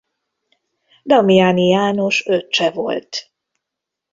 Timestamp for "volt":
2.71-3.31